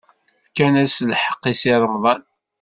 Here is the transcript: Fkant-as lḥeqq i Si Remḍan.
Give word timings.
Fkant-as 0.47 0.95
lḥeqq 1.09 1.43
i 1.51 1.53
Si 1.59 1.73
Remḍan. 1.81 2.21